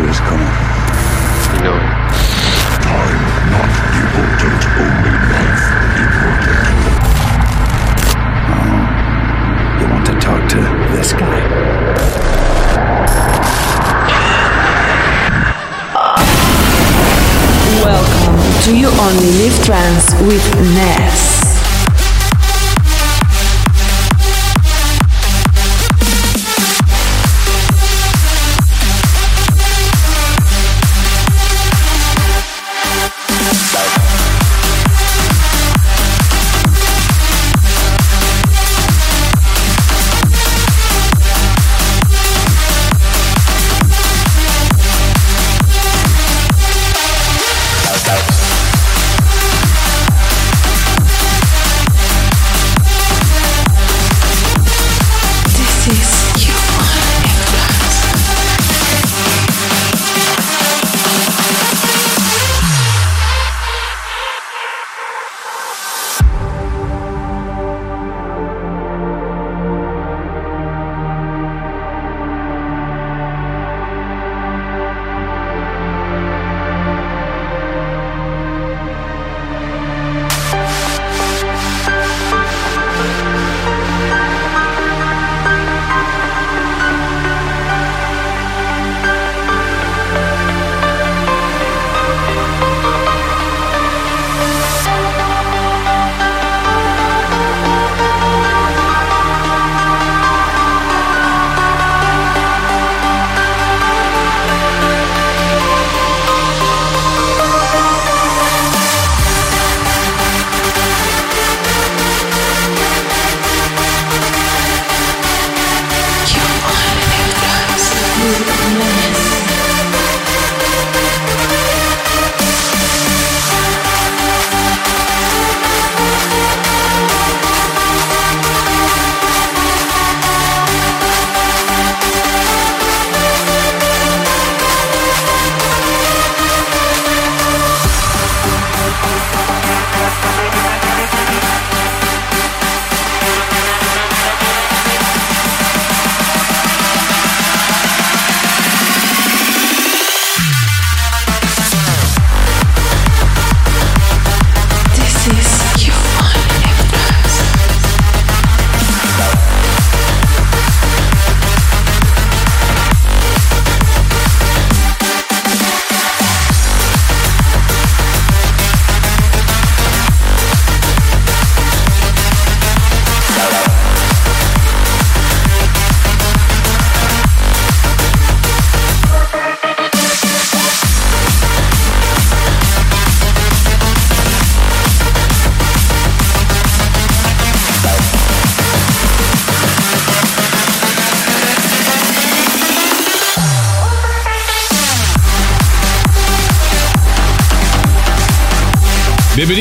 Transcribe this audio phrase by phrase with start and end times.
[0.00, 0.44] answer is, Connor?
[1.54, 1.88] You know it.
[2.82, 3.20] Time
[3.50, 3.70] not
[4.00, 5.66] important, only life
[6.00, 6.66] important.
[8.50, 8.80] Um,
[9.80, 10.60] you want to talk to
[10.96, 11.40] this guy?
[17.84, 21.39] Welcome to You Only Live Trans with Ness.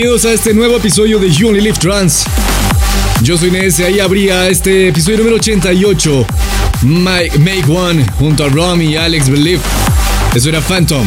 [0.09, 2.25] Bienvenidos a este nuevo episodio de You Only Live Trans.
[3.21, 6.25] Yo soy Ness y ahí habría este episodio número 88.
[6.81, 9.61] Mike, Make One junto a Rom y Alex Believe.
[10.33, 11.05] Eso era Phantom.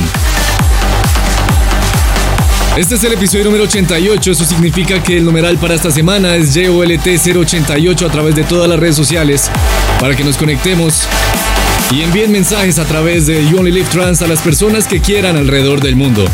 [2.76, 6.54] Este es el episodio número 88, eso significa que el numeral para esta semana es
[6.54, 9.50] YOLT088 a través de todas las redes sociales
[9.98, 11.08] para que nos conectemos
[11.91, 15.36] y envíen mensajes a través de You Only Live Trans a las personas que quieran
[15.36, 16.24] alrededor del mundo.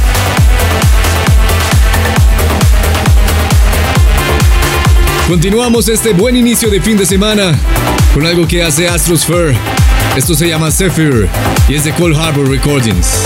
[5.28, 7.54] Continuamos este buen inicio de fin de semana
[8.14, 9.54] con algo que hace Astrosphere.
[10.16, 11.28] Esto se llama Zephyr
[11.68, 13.24] y es de Cold Harbor Recordings.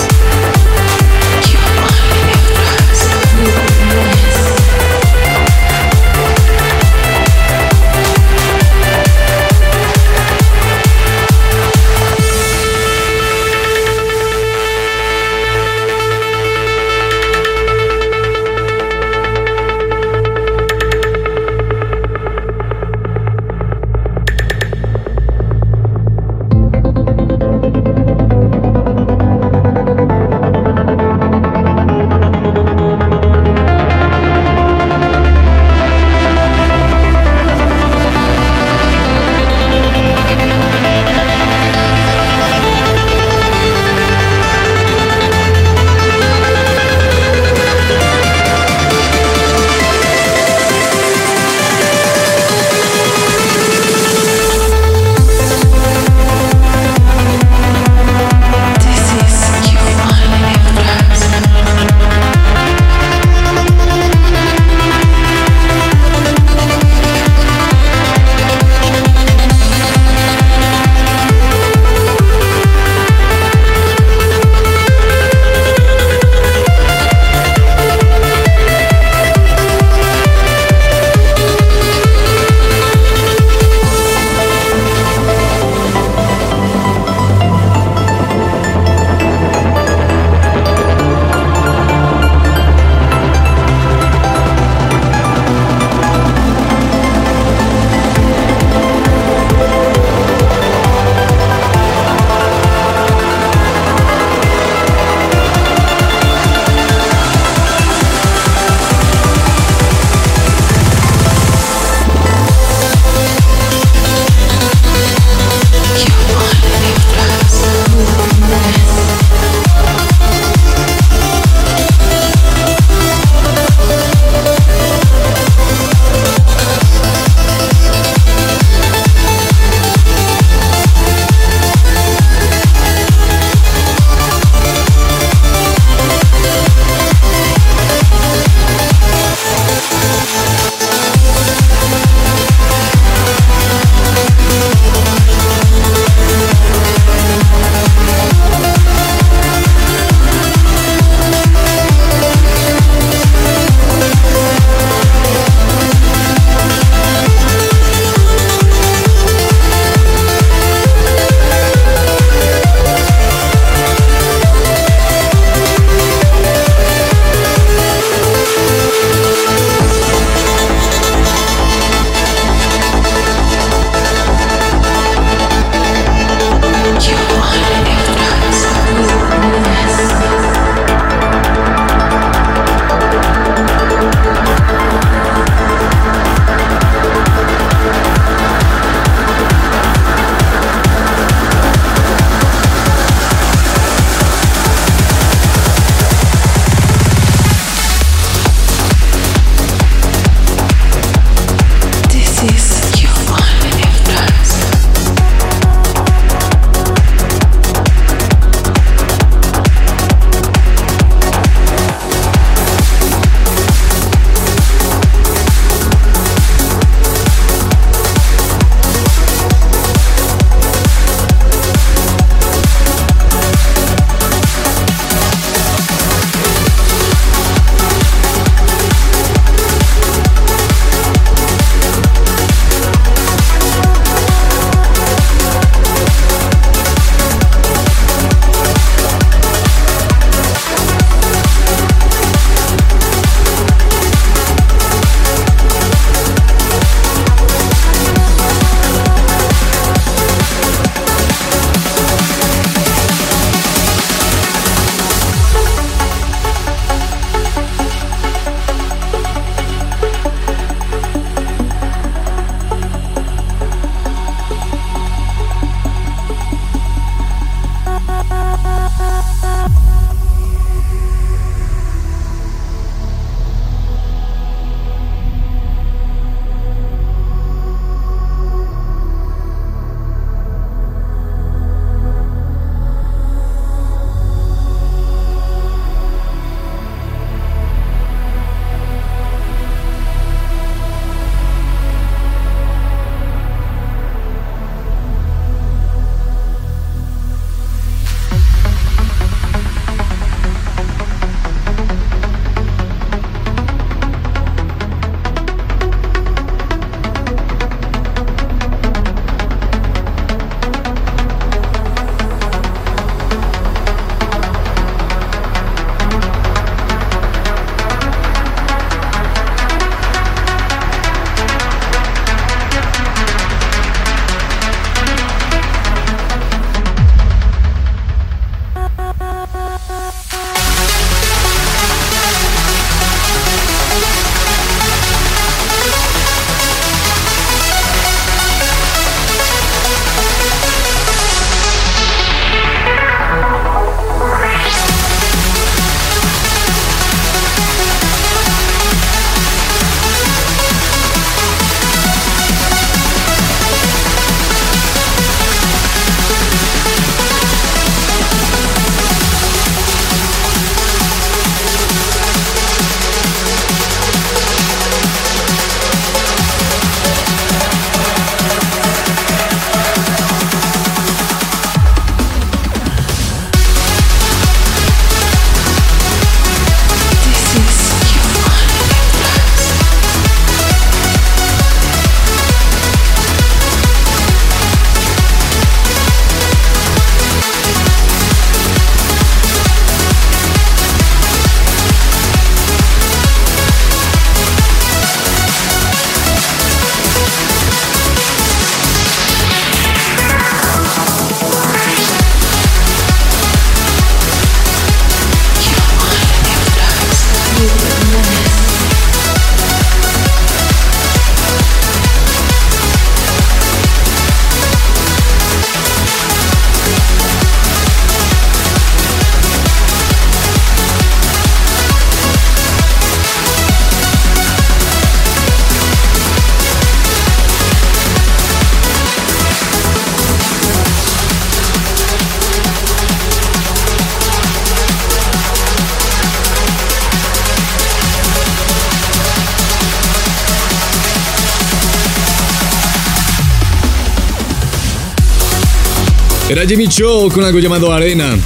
[446.53, 448.37] Era Jimmy Cho con algo llamado Arena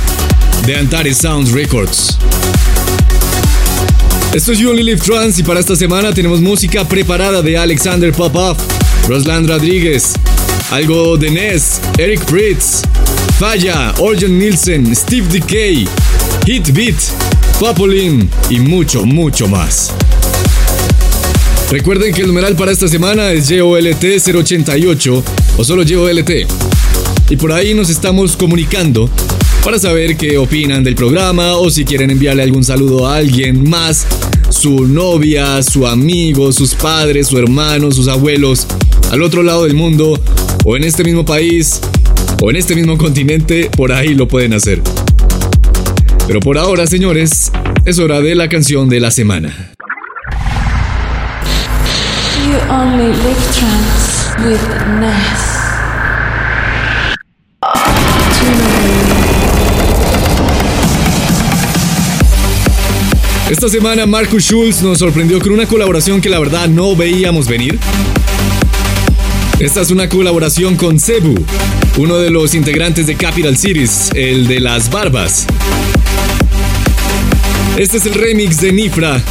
[0.65, 2.17] de Antares Sounds Records.
[4.33, 8.13] Esto es You Only Live Trans y para esta semana tenemos música preparada de Alexander
[8.13, 8.57] Popov,
[9.09, 10.13] Rosland Rodríguez,
[10.71, 12.83] algo de Ness, Eric Pritz,
[13.41, 15.89] Falla, Orjan Nielsen, Steve Decay,
[16.47, 16.95] Hit Beat,
[17.59, 19.91] Popolin y mucho, mucho más.
[21.73, 25.25] Recuerden que el numeral para esta semana es JOLT 088
[25.57, 26.76] o solo JOLT.
[27.29, 29.11] Y por ahí nos estamos comunicando
[29.65, 34.07] para saber qué opinan del programa o si quieren enviarle algún saludo a alguien más,
[34.49, 38.69] su novia, su amigo, sus padres, su hermano, sus abuelos,
[39.11, 40.21] al otro lado del mundo
[40.65, 41.81] o en este mismo país
[42.41, 44.81] o en este mismo continente, por ahí lo pueden hacer.
[46.29, 47.51] Pero por ahora, señores,
[47.85, 49.73] es hora de la canción de la semana.
[52.47, 54.61] You only live trance with
[63.49, 67.79] Esta semana Marcus Schulz nos sorprendió con una colaboración que la verdad no veíamos venir.
[69.61, 71.37] Esta es una colaboración con Cebu,
[71.97, 75.47] uno de los integrantes de Capital Cities, el de las barbas.
[77.79, 79.23] Este es el remix de Nifra,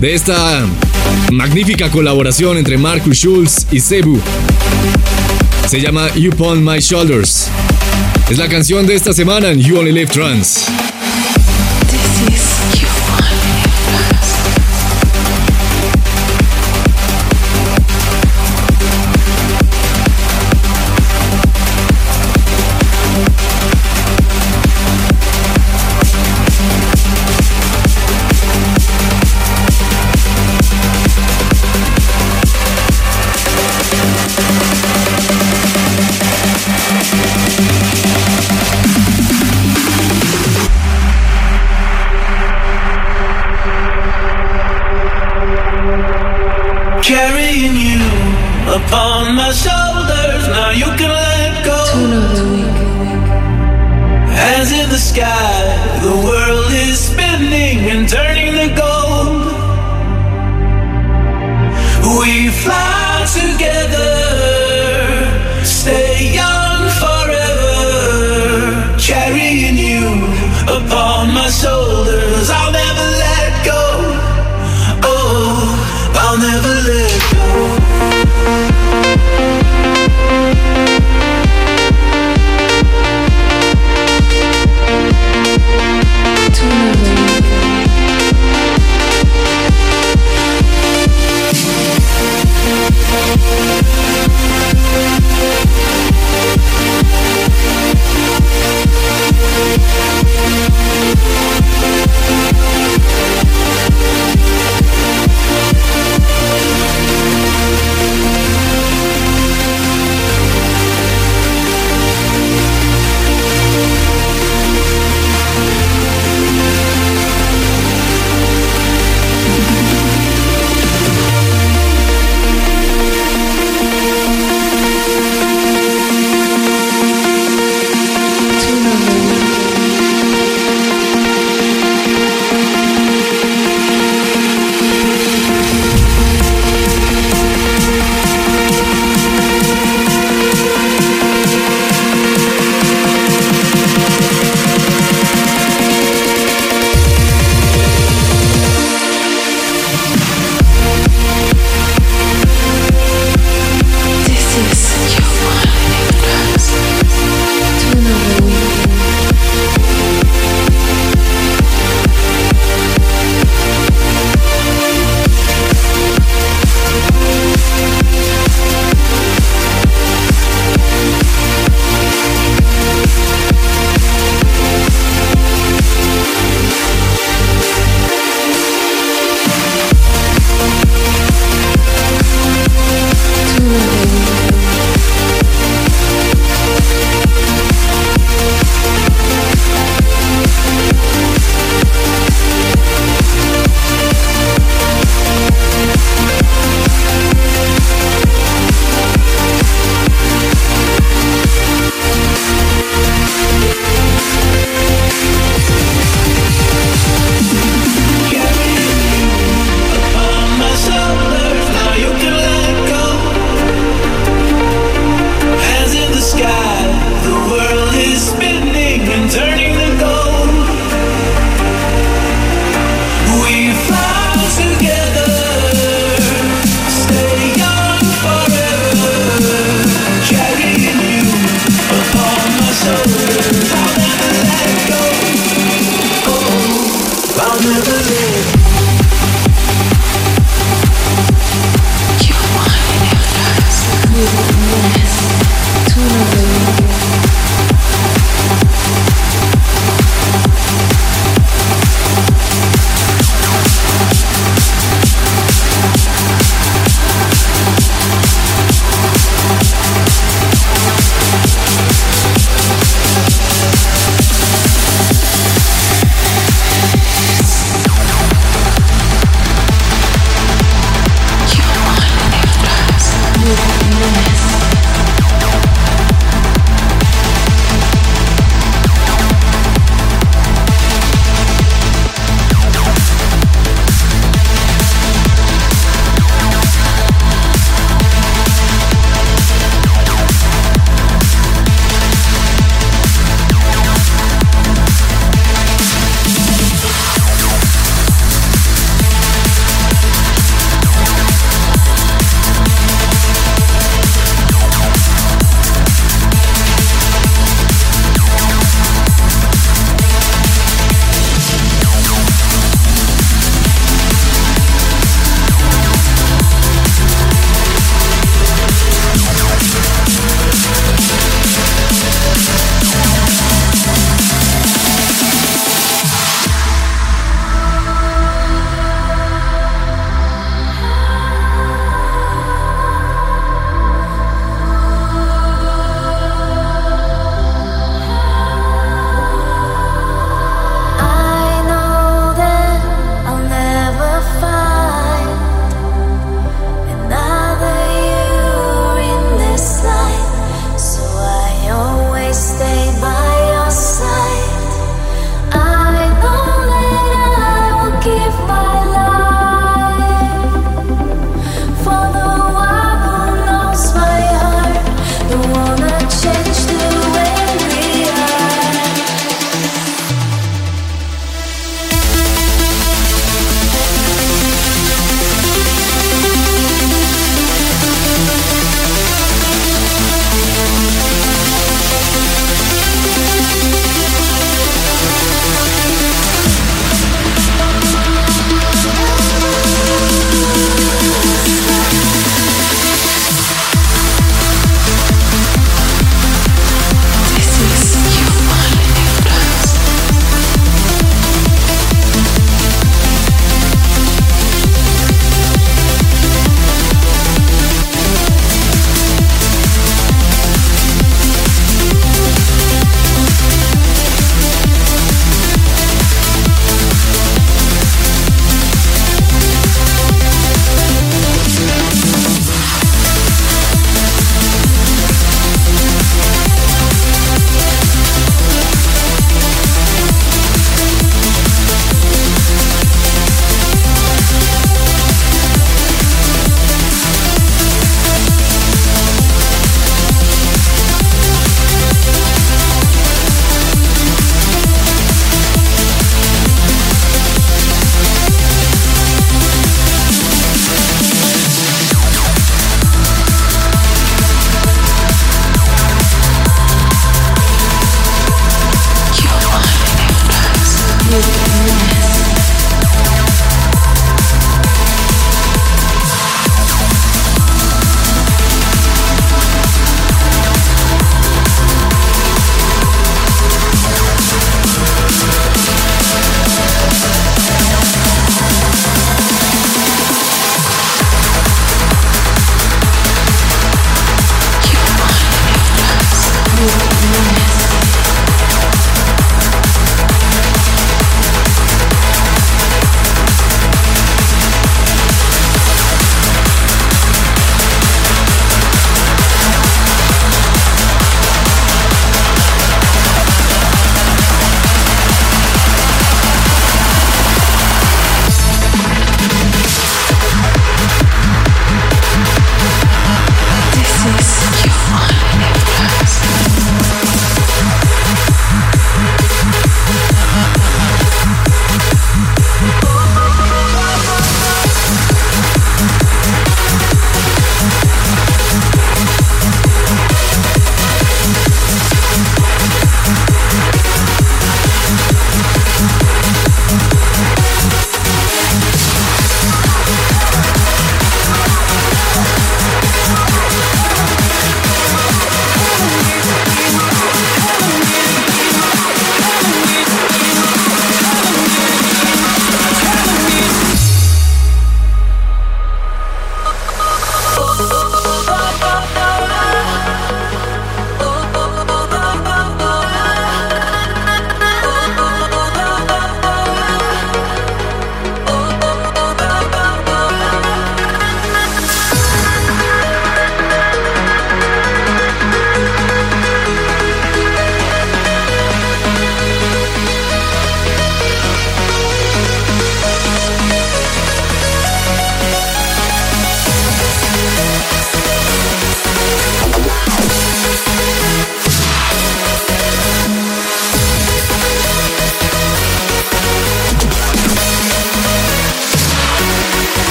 [0.00, 0.66] de esta
[1.30, 4.20] magnífica colaboración entre Marcus Schulz y Cebu.
[5.68, 7.46] Se llama You Upon My Shoulders.
[8.28, 10.66] Es la canción de esta semana en You Only Live Trans.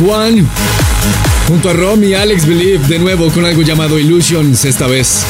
[0.00, 0.44] One
[1.48, 5.24] junto a Rom y Alex Believe de nuevo con algo llamado Illusions esta vez.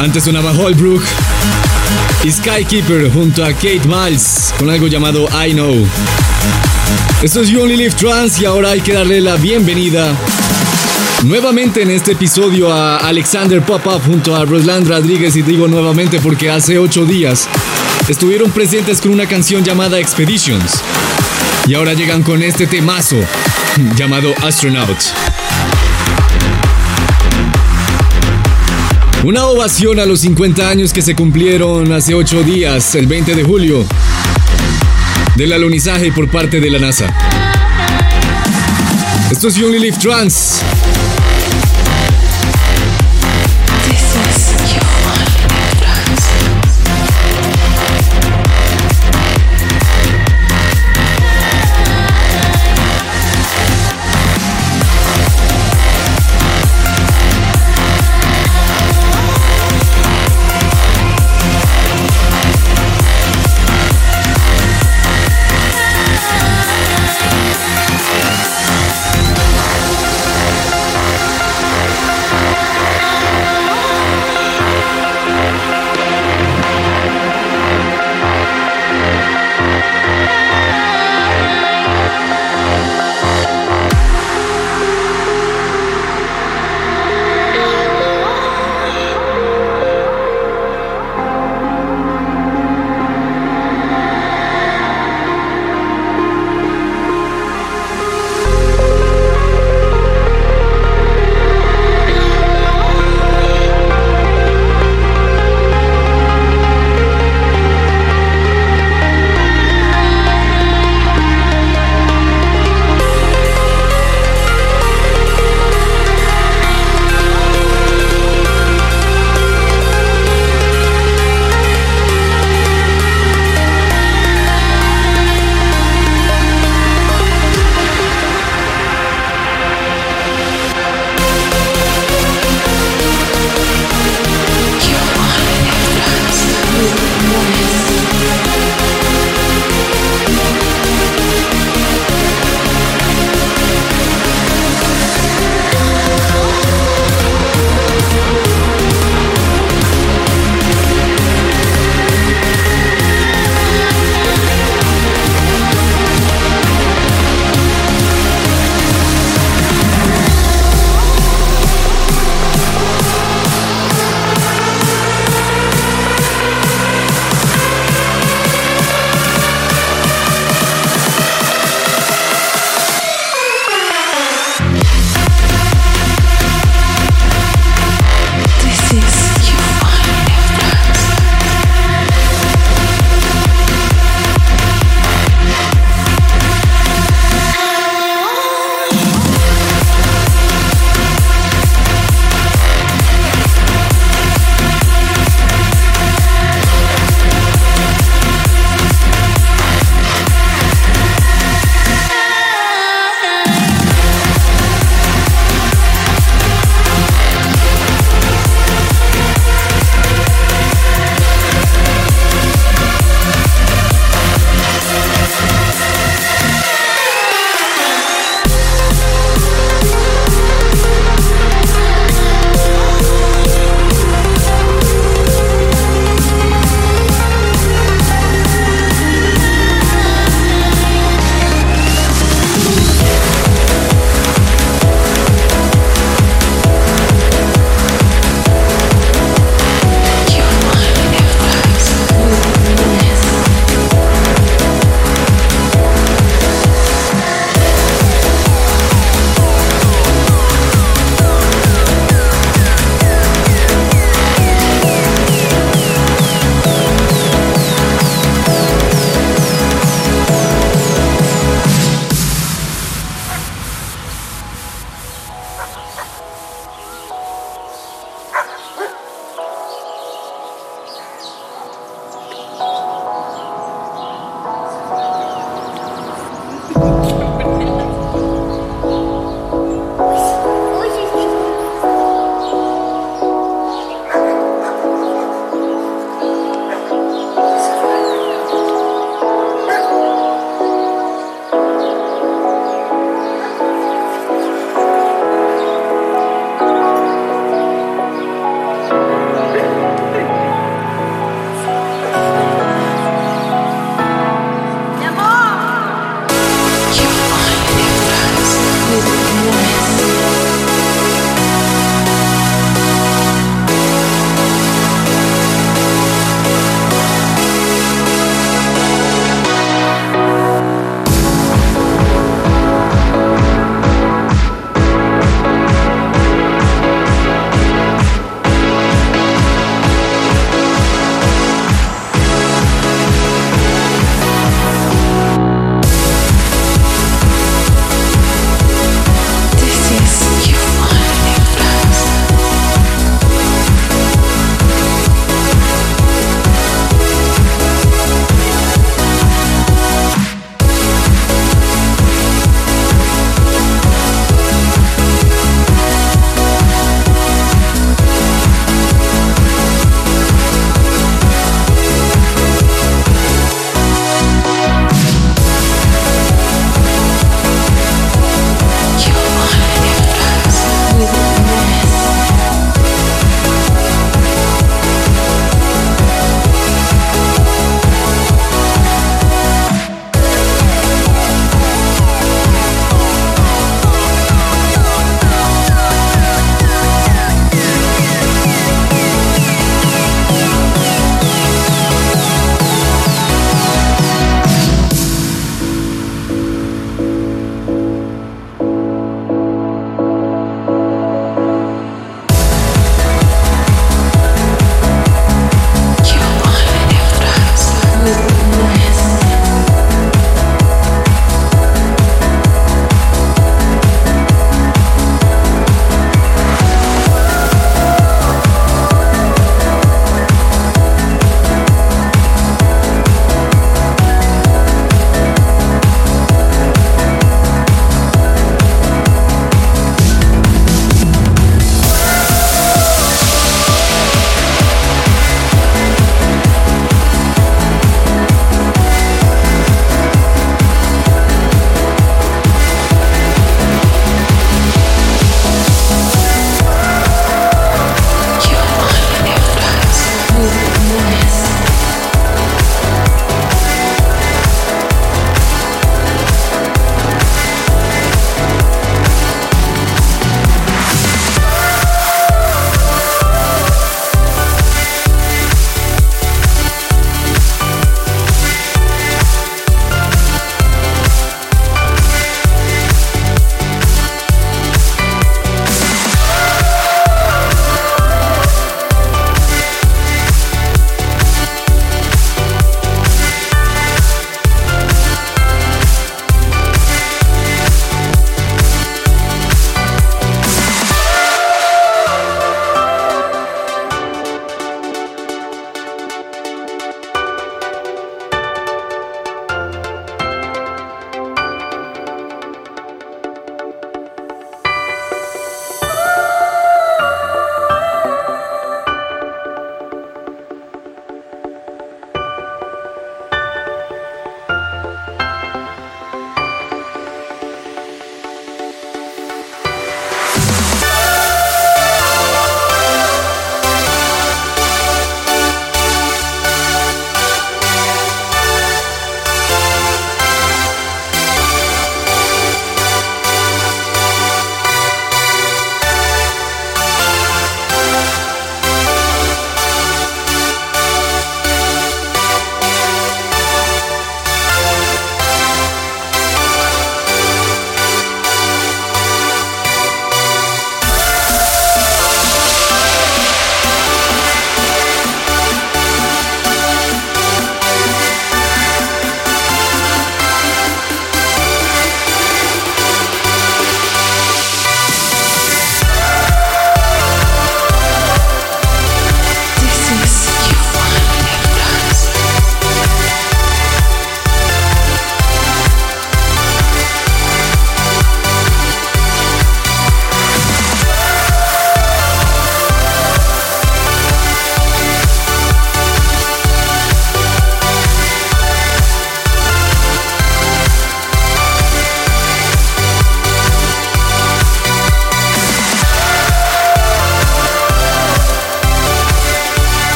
[0.00, 1.02] Antes sonaba Holbrook
[2.22, 5.86] y Skykeeper junto a Kate Miles con algo llamado I Know.
[7.22, 10.14] Esto es You Only Live Trans y ahora hay que darle la bienvenida
[11.24, 16.50] nuevamente en este episodio a Alexander Pop-Up junto a Rosland Rodríguez y digo nuevamente porque
[16.50, 17.48] hace ocho días
[18.08, 20.82] estuvieron presentes con una canción llamada Expeditions
[21.66, 23.16] y ahora llegan con este temazo
[23.96, 24.98] llamado Astronaut.
[29.24, 33.42] Una ovación a los 50 años que se cumplieron hace 8 días, el 20 de
[33.42, 33.84] julio,
[35.34, 37.12] del alunizaje por parte de la NASA.
[39.30, 40.62] Esto es Only Trans.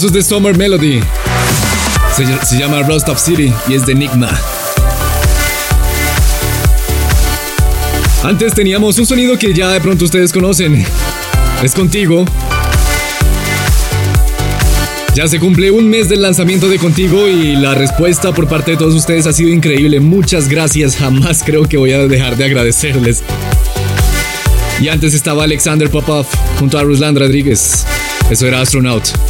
[0.00, 0.98] Eso es de Summer Melody.
[2.16, 4.30] Se, llama Rostov City y es de Enigma.
[8.22, 10.86] Antes teníamos un sonido que ya de pronto ustedes conocen.
[11.62, 12.24] Es contigo.
[15.14, 18.76] Ya se cumple un mes del lanzamiento de Contigo y la respuesta por parte de
[18.78, 20.00] todos ustedes ha sido increíble.
[20.00, 23.22] Muchas gracias, jamás creo que voy a dejar de agradecerles.
[24.80, 26.24] Y antes estaba Alexander Popov
[26.58, 27.84] junto a Ruslan Rodríguez.
[28.30, 29.29] Eso era Astronaut.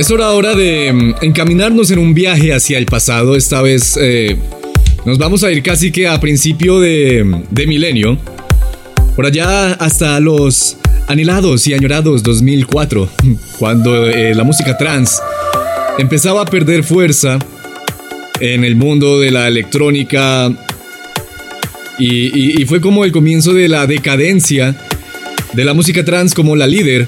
[0.00, 3.36] Es hora ahora de mm, encaminarnos en un viaje hacia el pasado.
[3.36, 4.34] Esta vez eh,
[5.04, 8.16] nos vamos a ir casi que a principio de, de milenio.
[9.14, 13.10] Por allá hasta los anhelados y añorados 2004,
[13.58, 15.20] cuando eh, la música trans
[15.98, 17.38] empezaba a perder fuerza
[18.40, 20.50] en el mundo de la electrónica
[21.98, 24.74] y, y- y fue como el comienzo de la decadencia
[25.52, 27.06] de la música trans como la líder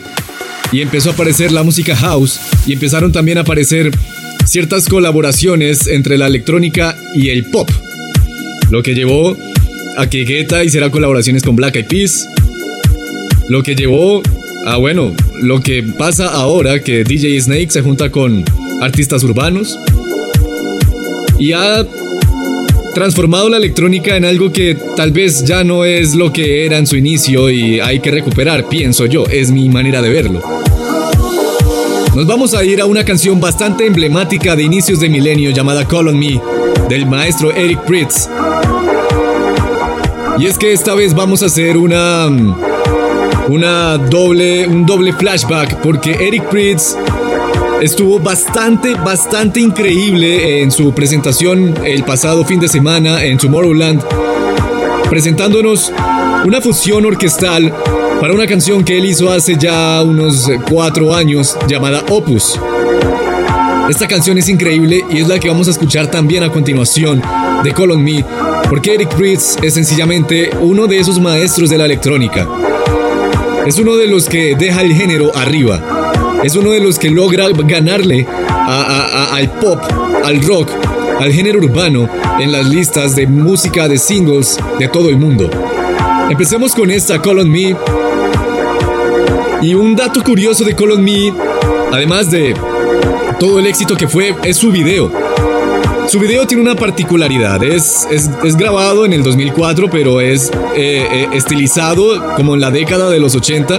[0.72, 3.91] y empezó a aparecer la música house y empezaron también a aparecer
[4.45, 7.71] ciertas colaboraciones entre la electrónica y el pop,
[8.71, 9.37] lo que llevó
[9.97, 12.29] a que Guetta hiciera colaboraciones con Black Eyed Peas,
[13.49, 14.23] lo que llevó
[14.67, 18.45] a, bueno, lo que pasa ahora que DJ Snake se junta con
[18.81, 19.79] artistas urbanos
[21.39, 21.87] y ha
[22.95, 26.87] transformado la electrónica en algo que tal vez ya no es lo que era en
[26.87, 30.43] su inicio y hay que recuperar, pienso yo, es mi manera de verlo.
[32.15, 36.09] Nos vamos a ir a una canción bastante emblemática de inicios de milenio llamada Call
[36.09, 36.39] on Me,
[36.87, 38.29] del maestro Eric Pritz.
[40.39, 42.29] Y es que esta vez vamos a hacer una
[43.49, 46.97] una doble un doble flashback porque Eric Pritz
[47.81, 54.03] estuvo bastante bastante increíble en su presentación el pasado fin de semana en Tomorrowland
[55.09, 55.93] presentándonos
[56.45, 57.75] una fusión orquestal
[58.23, 62.57] para una canción que él hizo hace ya unos cuatro años llamada Opus.
[63.91, 67.20] Esta canción es increíble y es la que vamos a escuchar también a continuación
[67.64, 68.25] de Call on Me,
[68.70, 72.47] porque Eric Pritz es sencillamente uno de esos maestros de la electrónica.
[73.66, 75.83] Es uno de los que deja el género arriba.
[76.45, 79.81] Es uno de los que logra ganarle a- a- a- al pop,
[80.25, 80.70] al rock,
[81.18, 82.09] al género urbano
[82.39, 85.51] en las listas de música de singles de todo el mundo.
[86.31, 87.77] Empecemos con esta Call on Me.
[89.63, 91.33] Y un dato curioso de Call on Me,
[91.93, 92.53] además de
[93.39, 95.13] todo el éxito que fue, es su video.
[96.09, 101.07] Su video tiene una particularidad, es, es, es grabado en el 2004, pero es eh,
[101.11, 103.79] eh, estilizado como en la década de los 80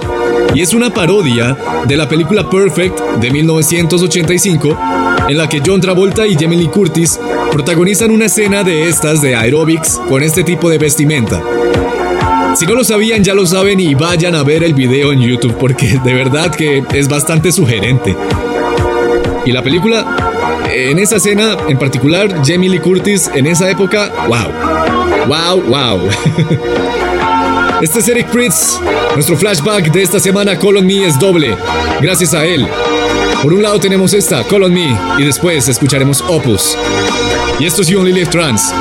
[0.56, 4.78] y es una parodia de la película Perfect de 1985,
[5.28, 7.20] en la que John Travolta y Jamie Lee Curtis
[7.52, 11.42] protagonizan una escena de estas de aerobics con este tipo de vestimenta.
[12.56, 15.56] Si no lo sabían, ya lo saben y vayan a ver el video en YouTube
[15.60, 18.16] porque de verdad que es bastante sugerente.
[19.45, 25.28] Y la película, en esa escena en particular, Jamie Lee Curtis en esa época, wow.
[25.28, 26.10] Wow, wow.
[27.82, 28.80] Este es Eric Pritz.
[29.16, 31.58] Nuestro flashback de esta semana, Call on Me, es doble.
[32.01, 32.68] Gracias a él.
[33.41, 36.78] Por un lado tenemos esta, Call on Me, y después escucharemos Opus.
[37.60, 38.74] Y esto es You Only Live Trans.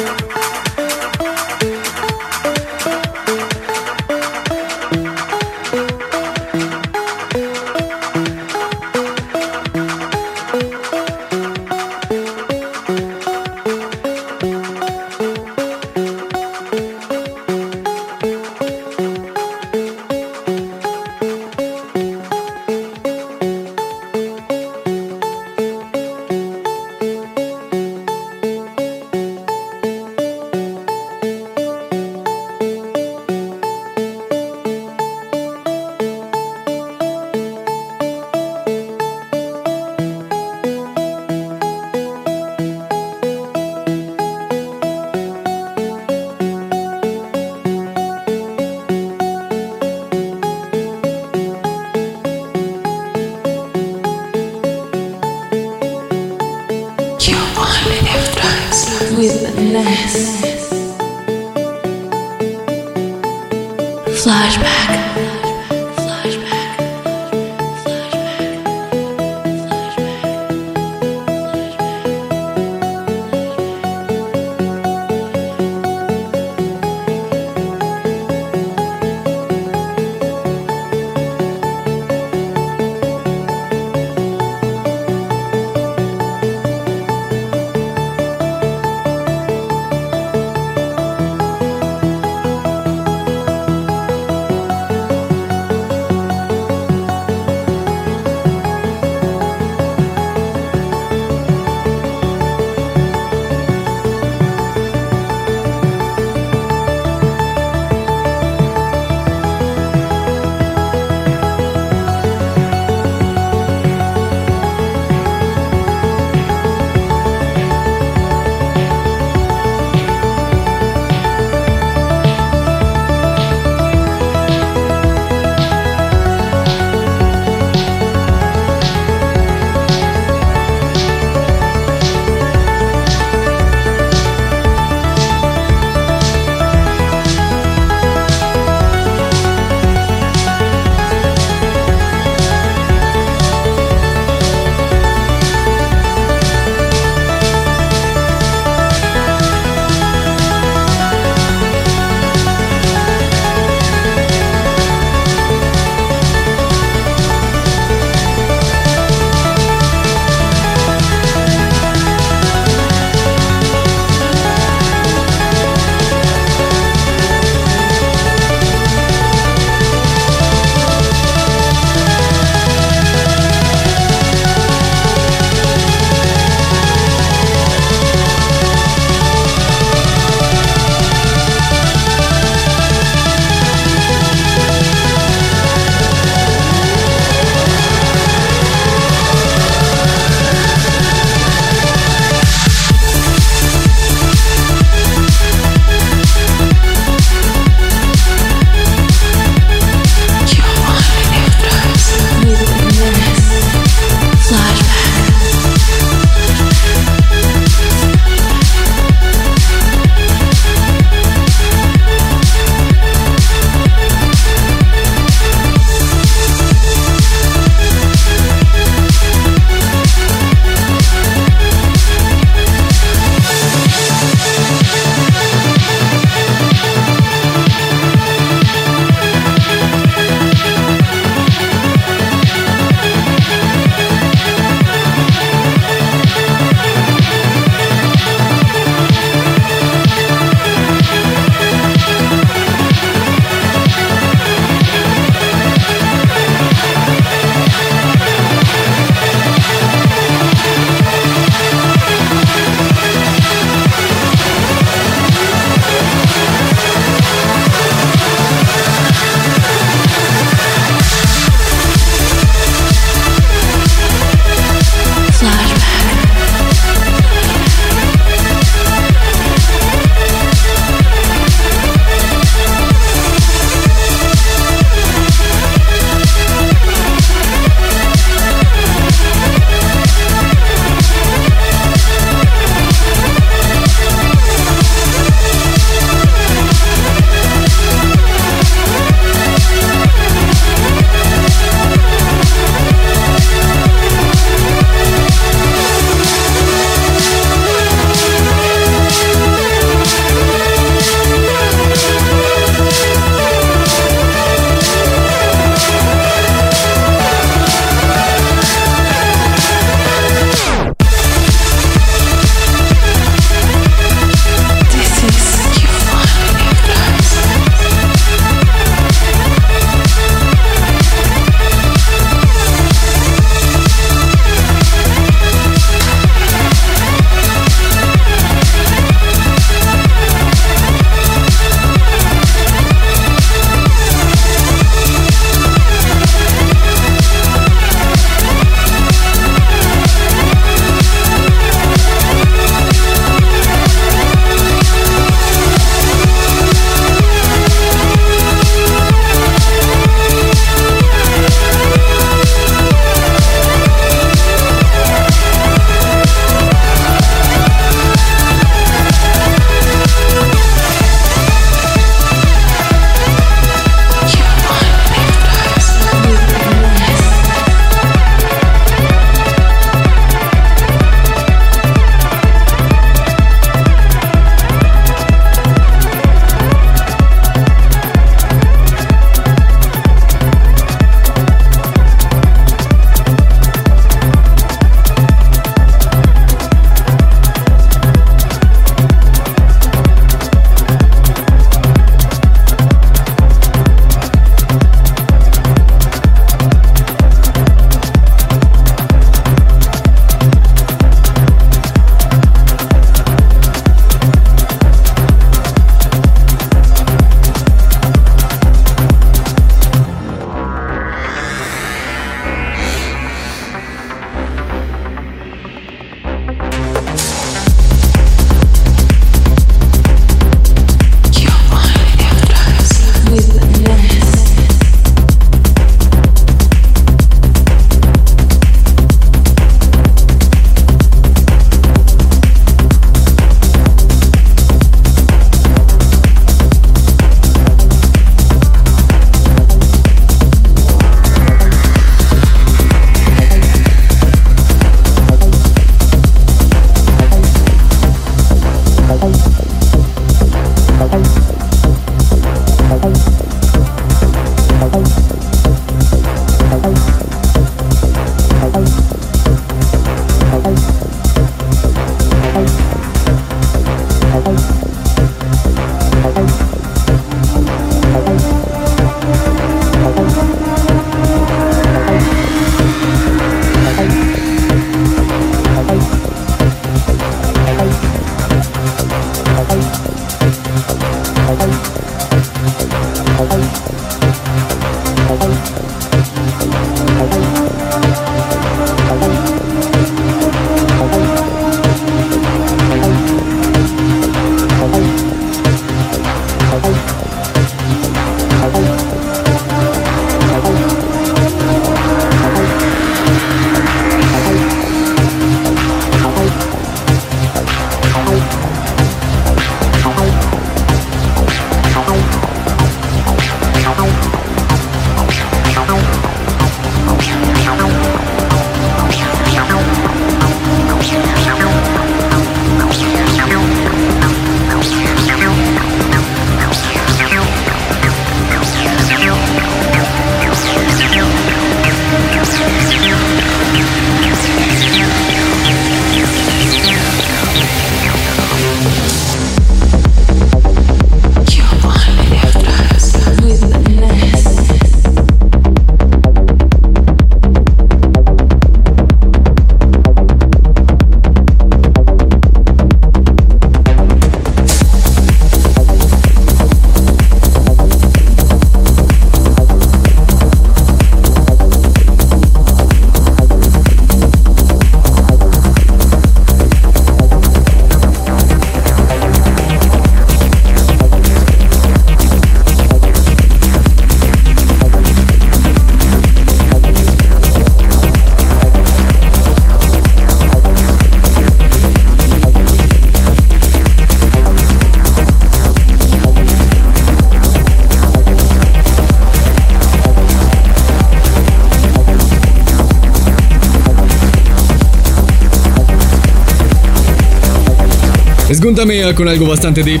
[598.80, 600.00] Esgúntame con algo bastante deep.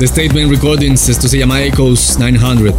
[0.00, 2.74] The Statement Recordings, esto se llama Echoes 900.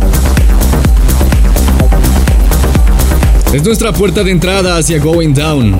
[3.54, 5.80] Es nuestra puerta de entrada hacia Going Down.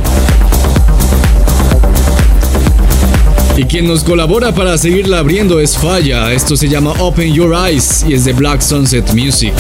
[3.58, 6.32] Y quien nos colabora para seguirla abriendo es Falla.
[6.32, 9.52] Esto se llama Open Your Eyes y es de Black Sunset Music.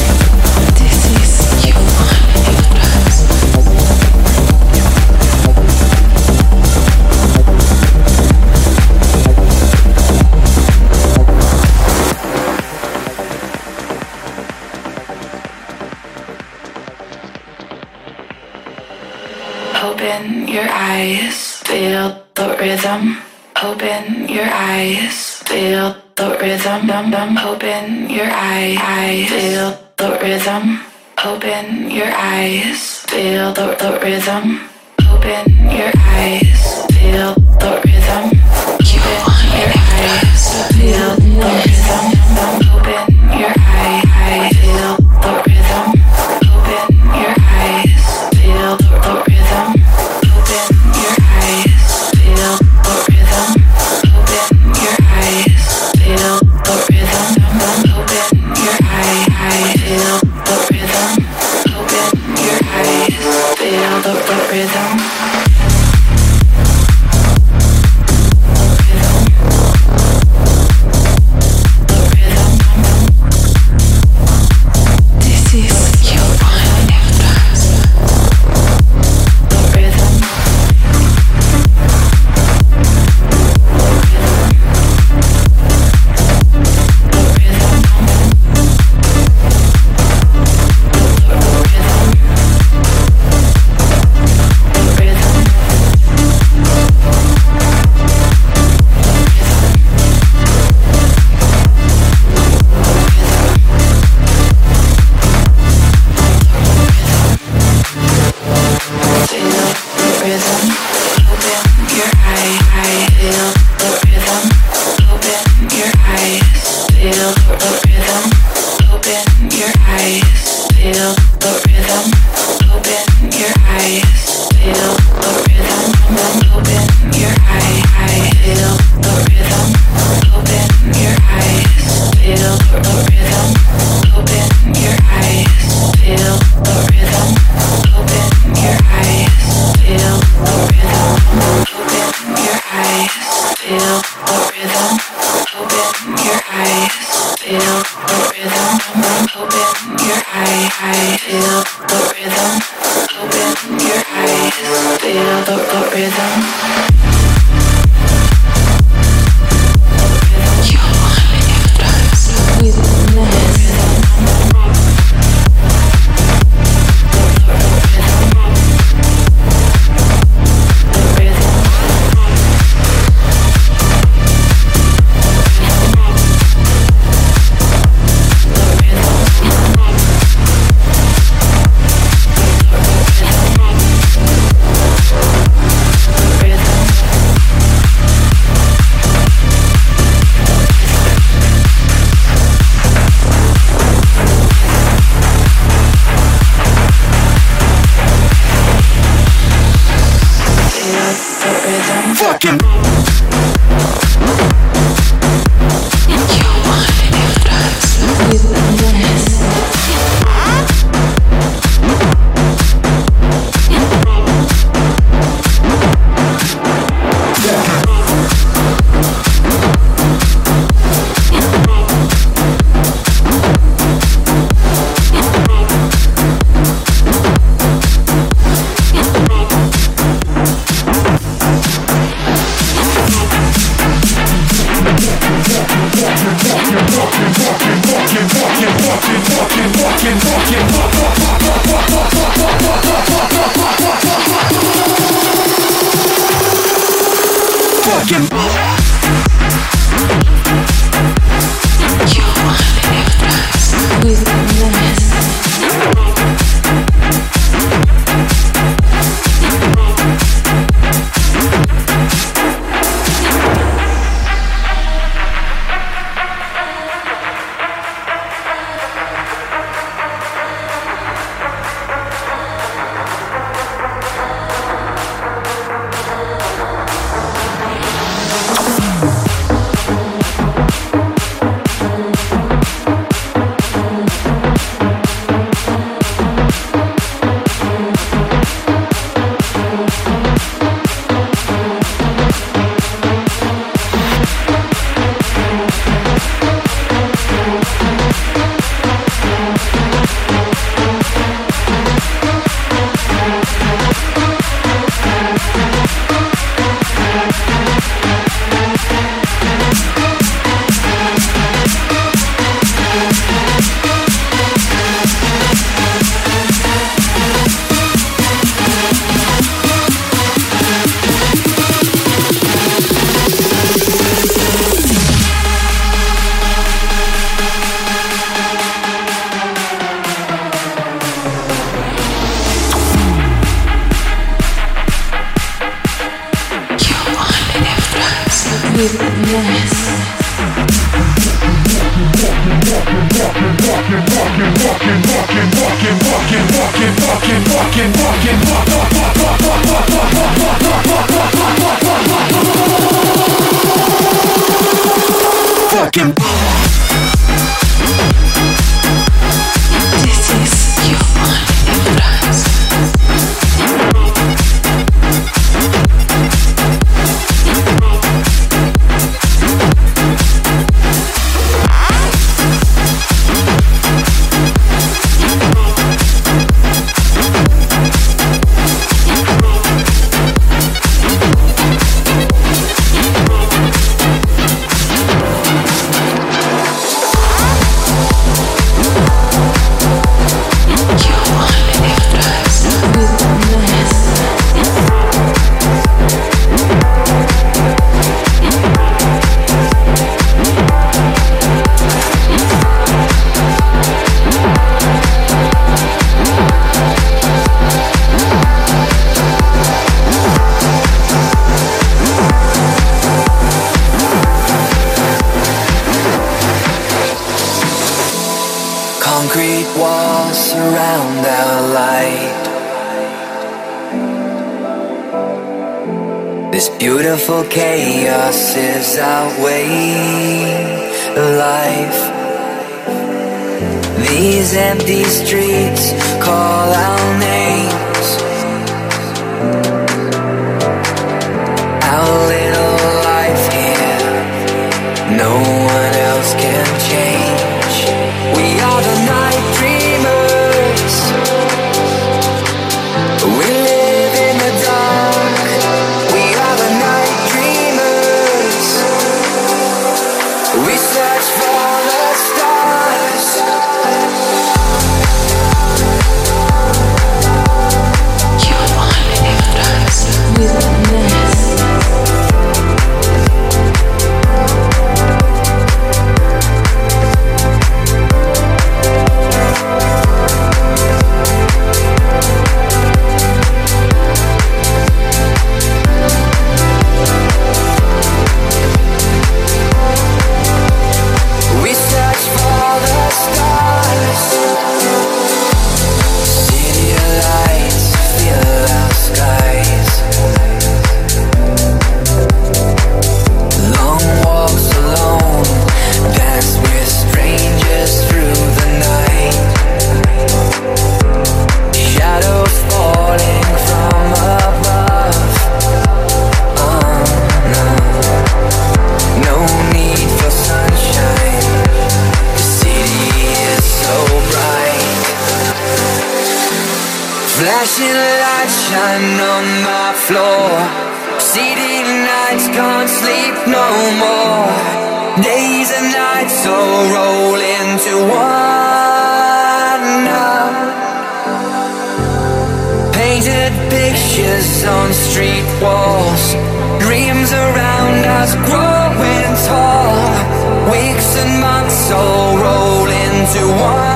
[550.91, 553.91] Weeks and months all roll into one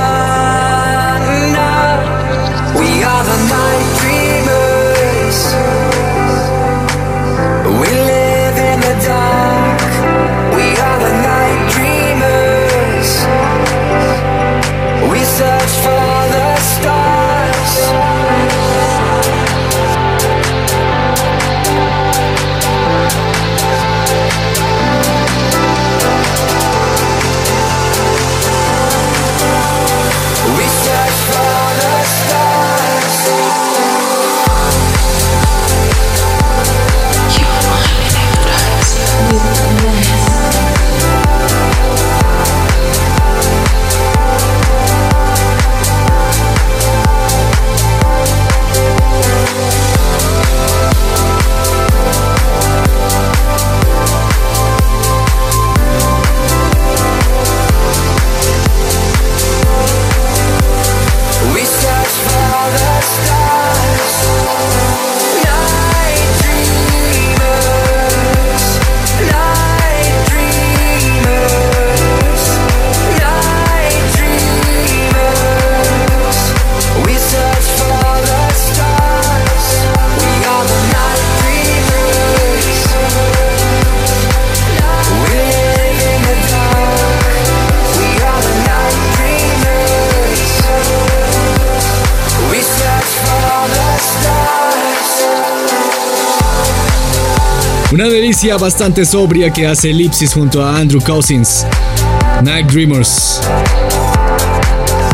[98.06, 101.66] Una delicia bastante sobria que hace elipsis junto a Andrew Cousins.
[102.43, 103.41] Night Dreamers.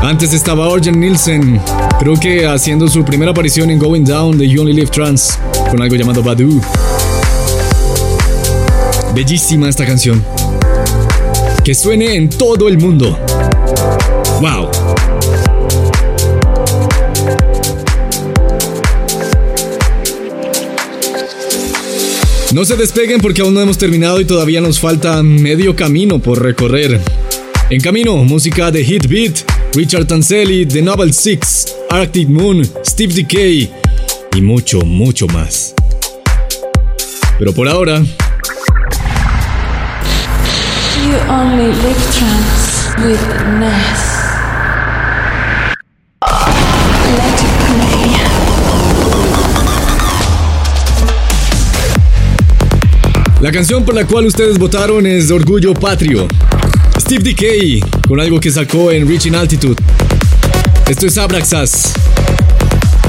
[0.01, 1.61] Antes estaba Orjan Nielsen,
[1.99, 5.39] creo que haciendo su primera aparición en Going Down de You Only Live Trans,
[5.69, 6.59] con algo llamado Badu.
[9.15, 10.21] Bellísima esta canción.
[11.63, 13.17] Que suene en todo el mundo.
[14.41, 14.69] ¡Wow!
[22.53, 26.43] No se despeguen porque aún no hemos terminado y todavía nos falta medio camino por
[26.43, 26.99] recorrer.
[27.69, 29.37] En camino, música de Hit Beat,
[29.73, 33.71] Richard Tanselli, The Novel Six, Arctic Moon, Steve Decay
[34.35, 35.73] y mucho, mucho más.
[37.39, 38.03] Pero por ahora.
[53.51, 56.25] La canción por la cual ustedes votaron es Orgullo Patrio.
[56.97, 59.75] Steve Decay, con algo que sacó en Reaching Altitude.
[60.87, 61.91] Esto es Abraxas.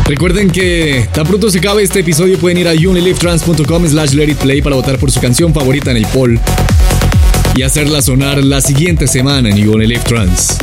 [0.05, 4.75] Recuerden que tan pronto se acabe este episodio pueden ir a unilivetrans.com slash play para
[4.75, 6.41] votar por su canción favorita en el poll
[7.55, 10.59] y hacerla sonar la siguiente semana en You Only Live Trans.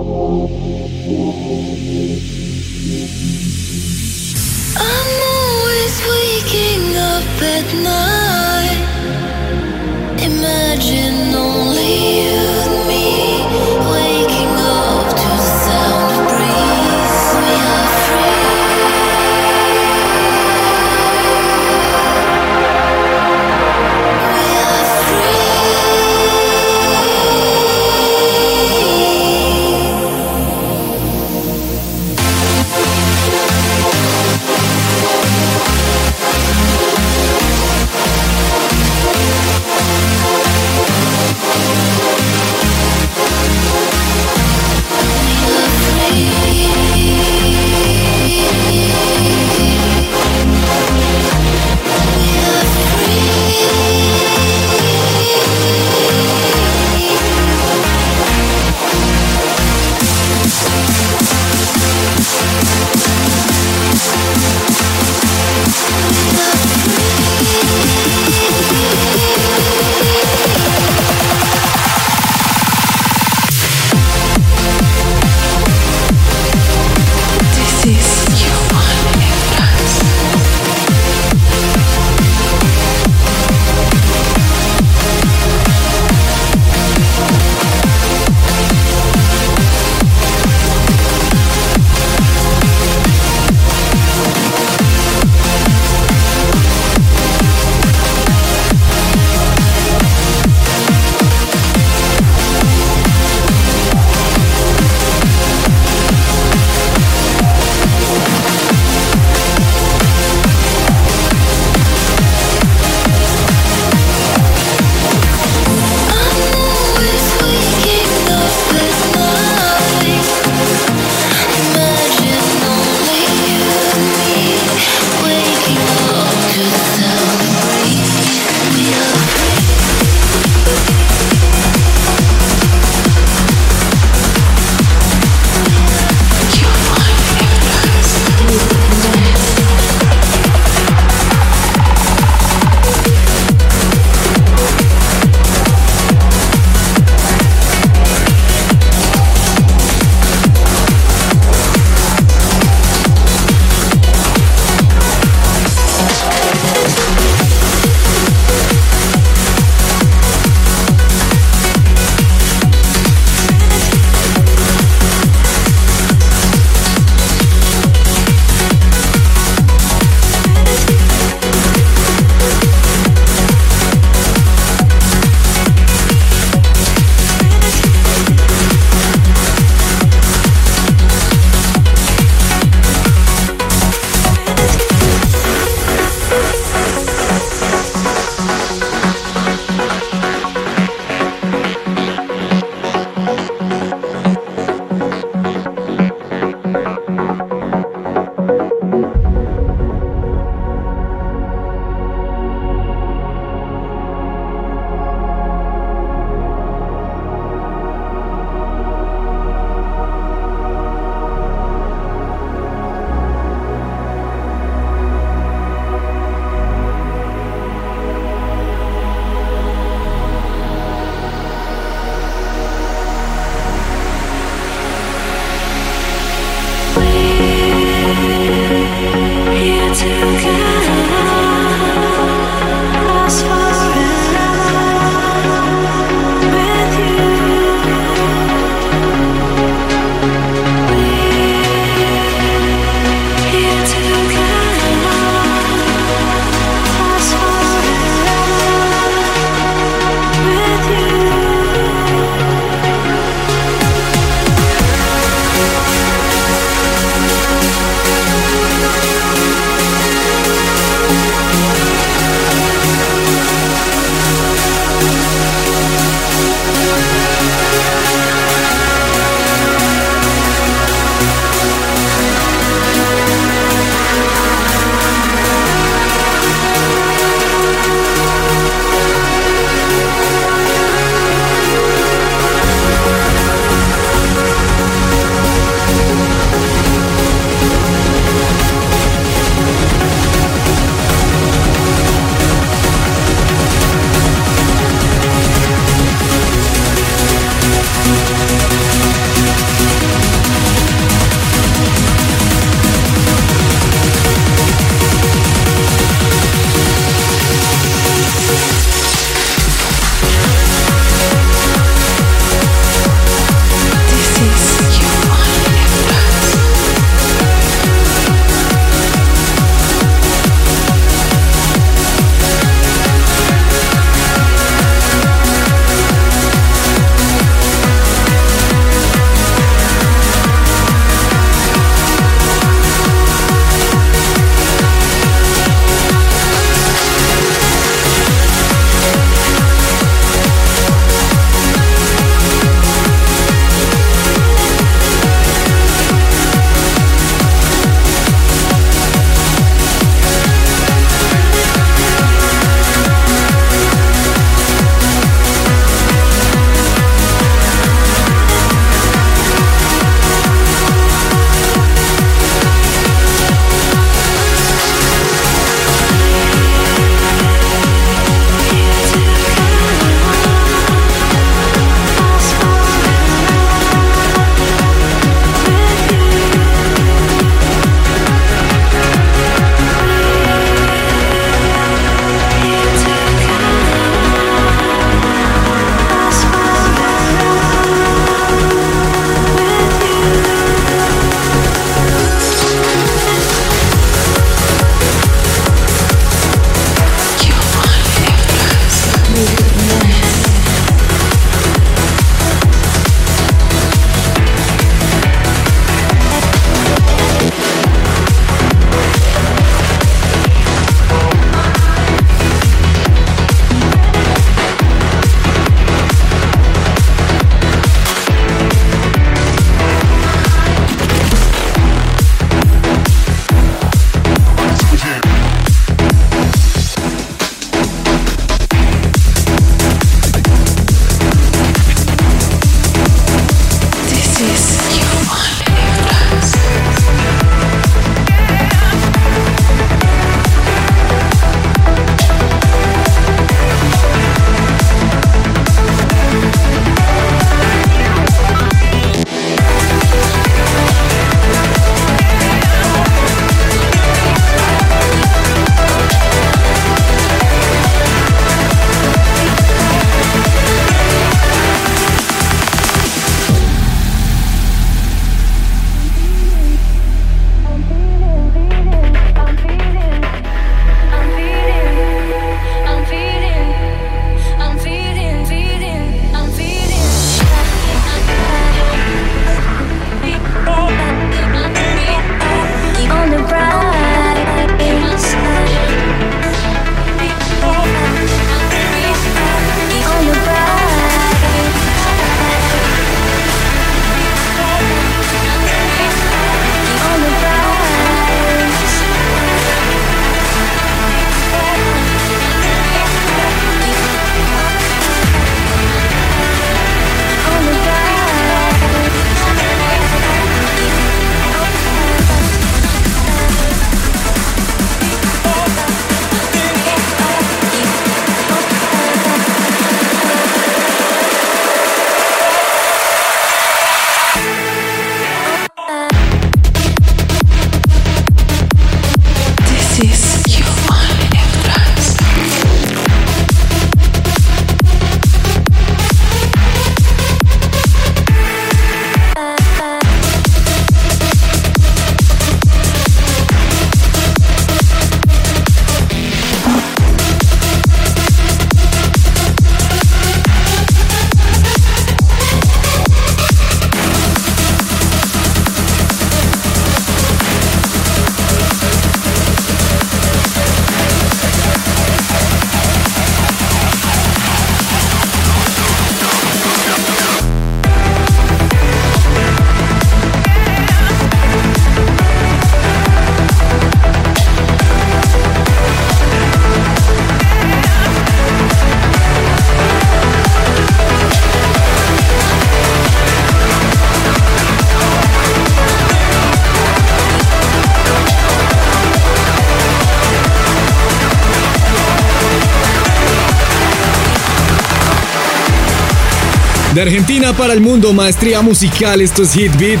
[597.52, 600.00] Para el mundo, maestría musical, esto es Hit Beat.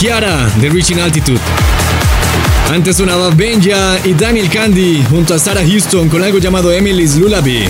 [0.00, 1.38] Kiara, de Reaching Altitude.
[2.72, 7.68] Antes sonaba Benja y Daniel Candy junto a Sarah Houston con algo llamado Emily's Lullaby.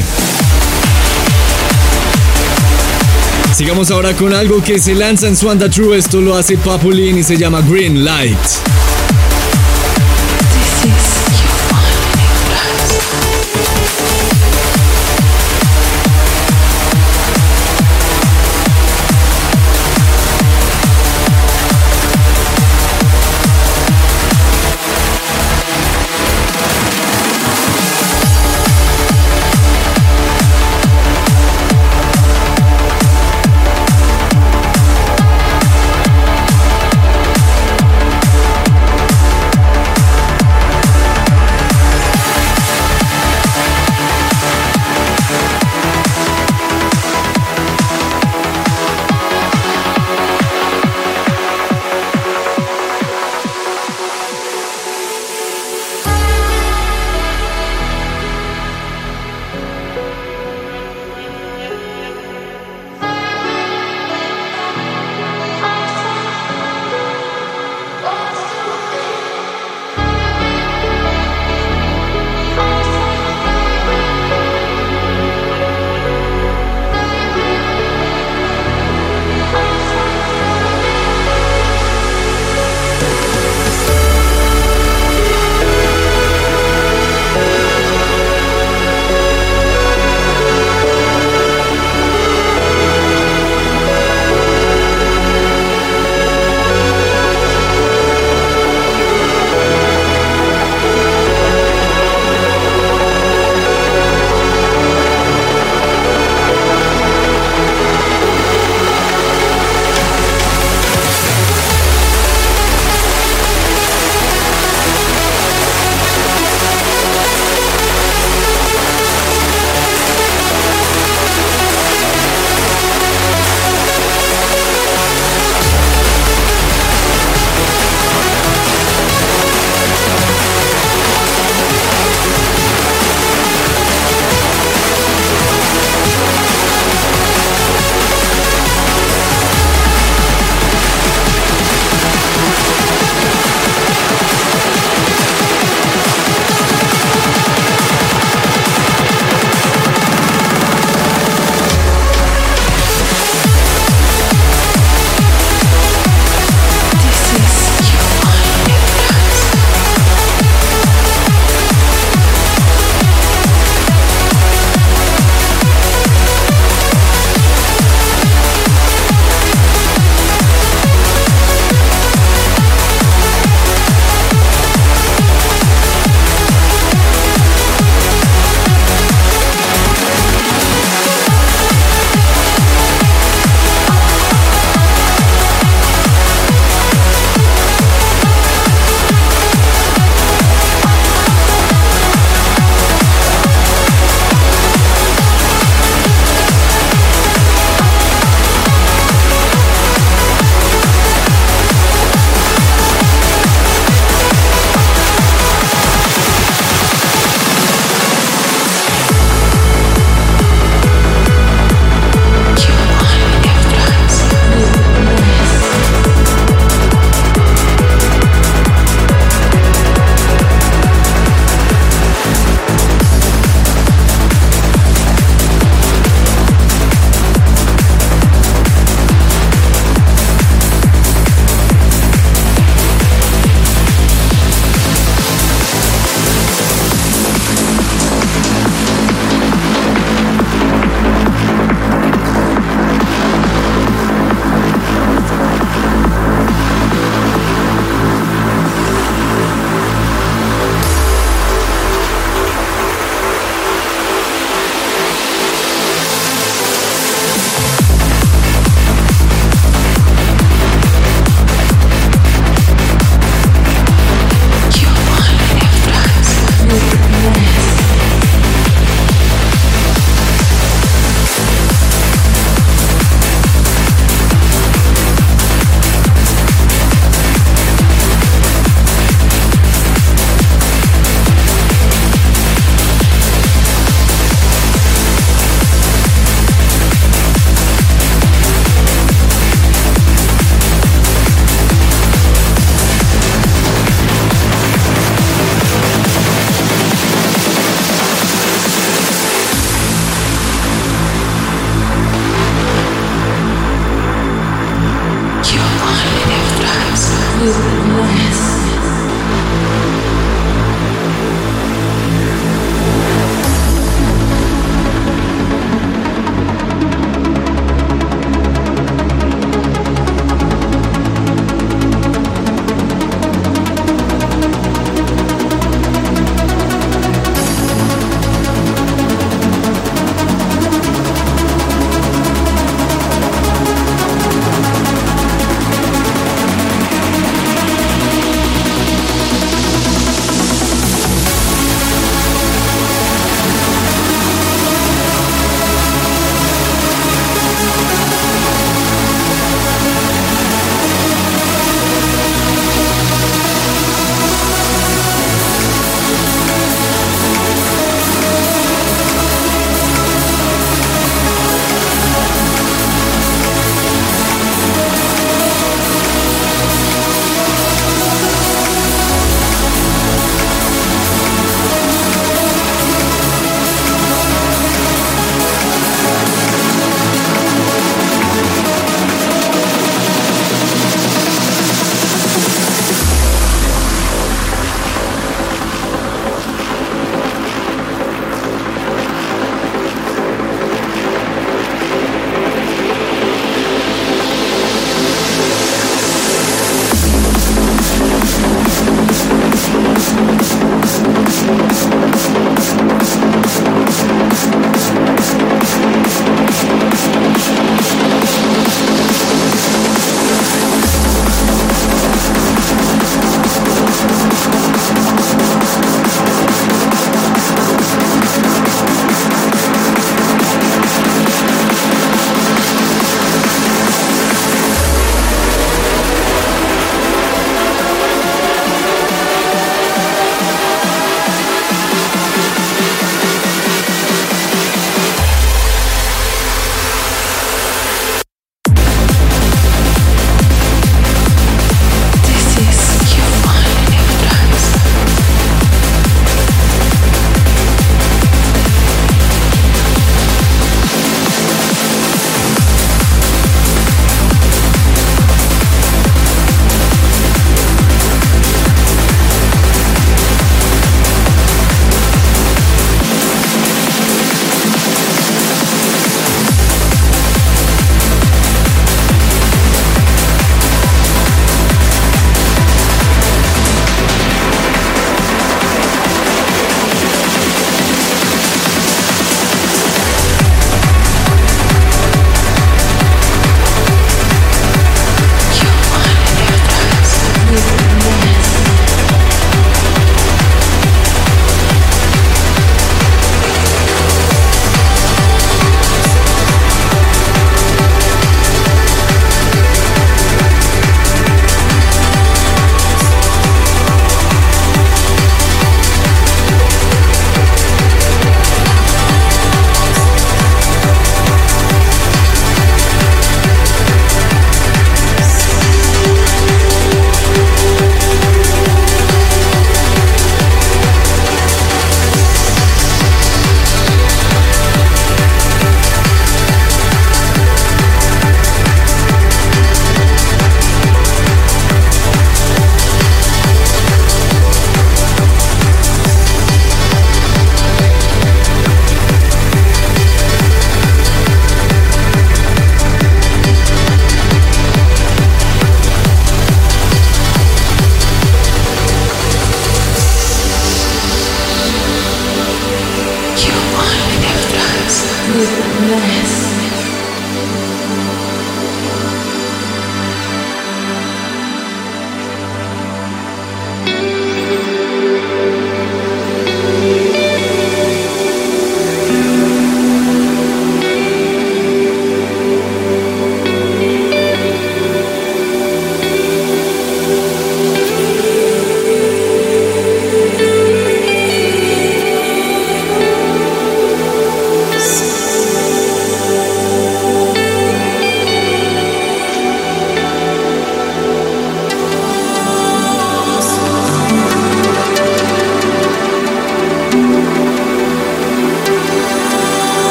[3.57, 5.99] Sigamos ahora con algo que se lanza en Swanda True.
[5.99, 8.39] Esto lo hace Papulin y se llama Green Light.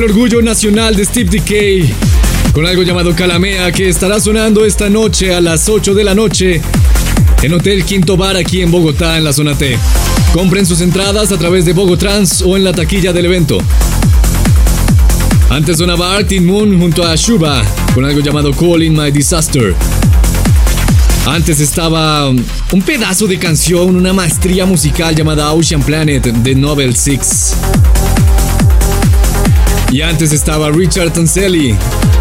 [0.00, 1.92] El orgullo nacional de Steve Decay
[2.52, 6.62] con algo llamado Calamea que estará sonando esta noche a las 8 de la noche
[7.42, 9.76] en Hotel Quinto Bar aquí en Bogotá, en la zona T.
[10.32, 13.58] Compren sus entradas a través de Bogotrans o en la taquilla del evento.
[15.50, 17.62] Antes sonaba Arctic Moon junto a Shuba
[17.94, 19.74] con algo llamado Calling My Disaster.
[21.26, 27.54] Antes estaba un pedazo de canción, una maestría musical llamada Ocean Planet de Nobel Six.
[29.90, 31.74] Y antes estaba Richard Tanselli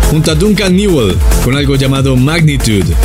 [0.09, 2.95] junto a Duncan Newell con algo llamado Magnitude.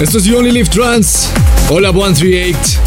[0.00, 1.28] Esto es You Only Live Trans.
[1.70, 2.80] Hola 138.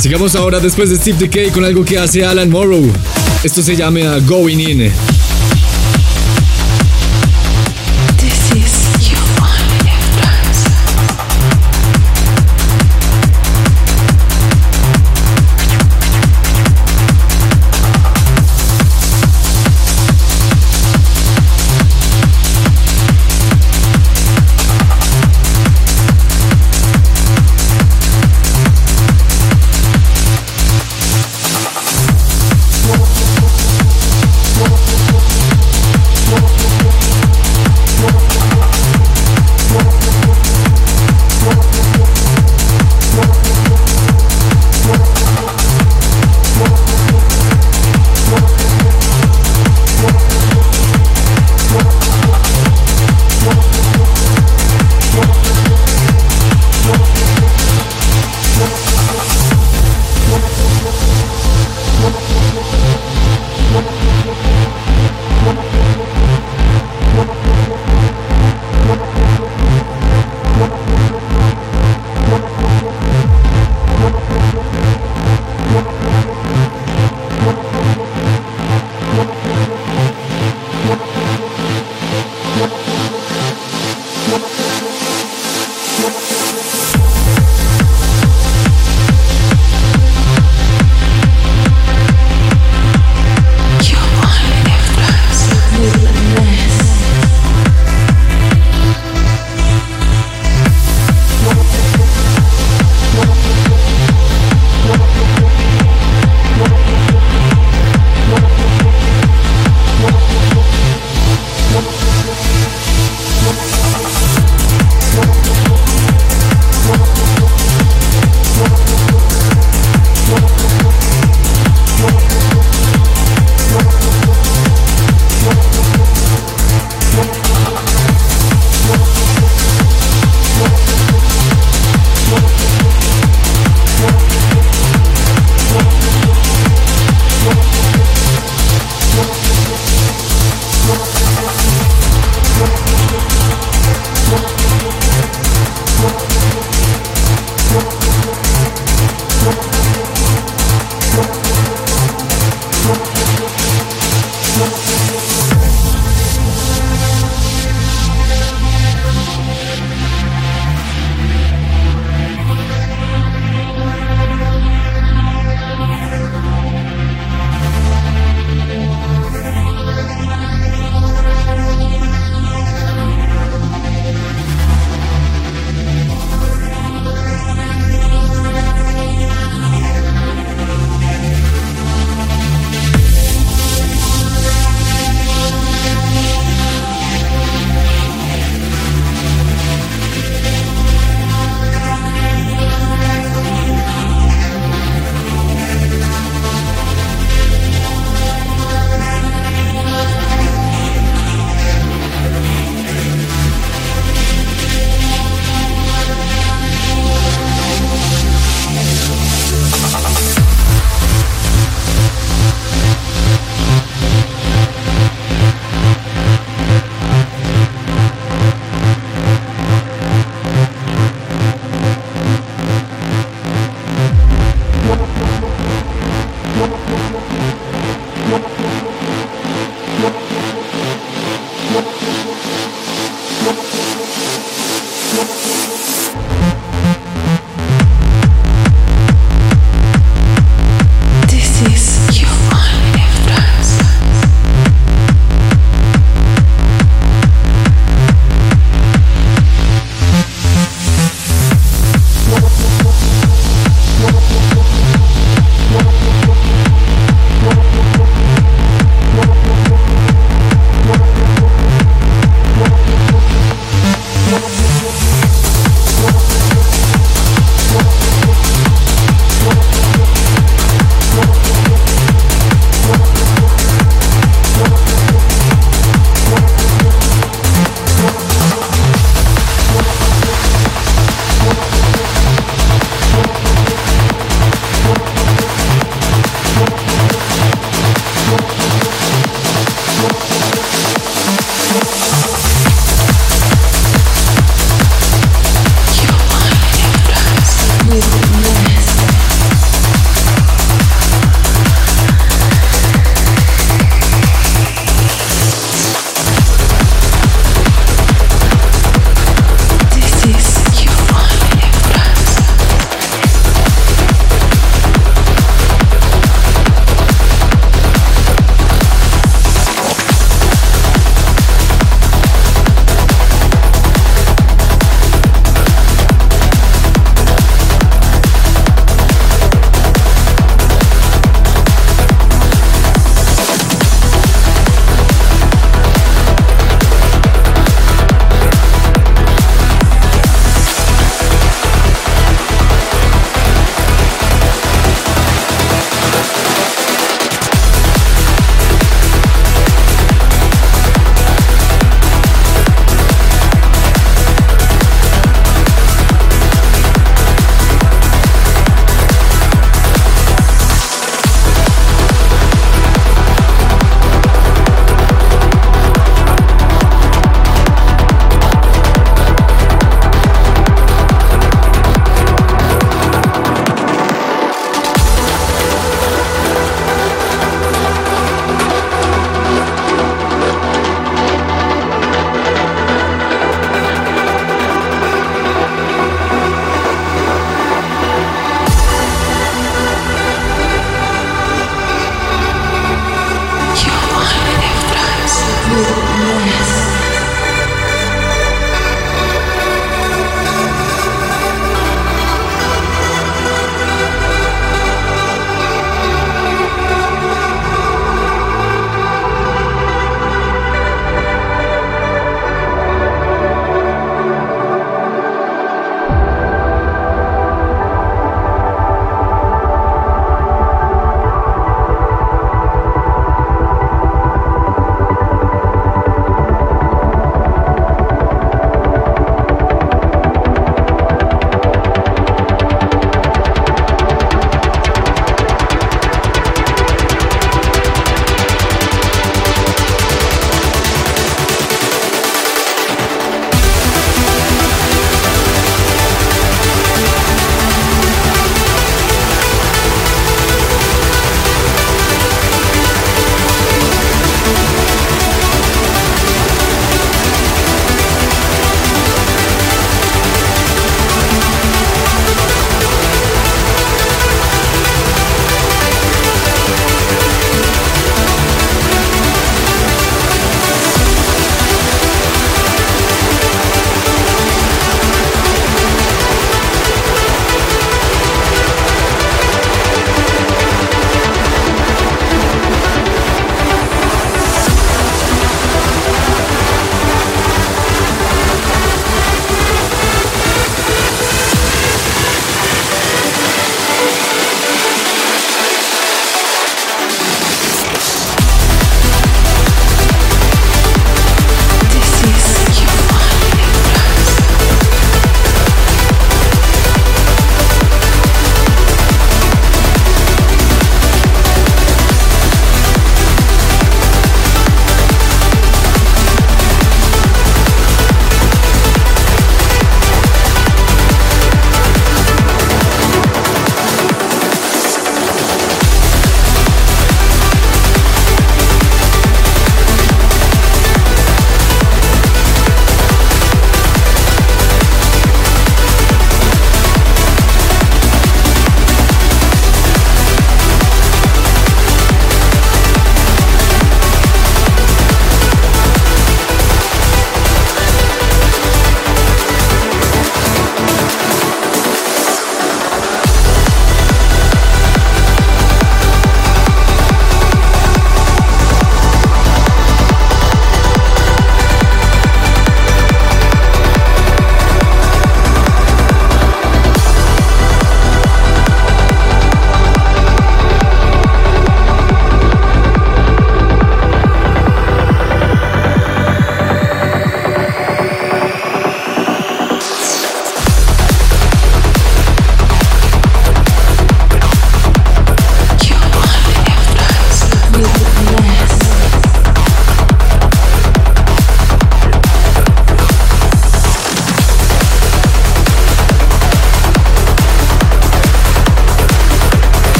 [0.00, 2.90] Sigamos ahora después de Steve Decay con algo que hace Alan Morrow.
[3.42, 4.90] Esto se llama Going In.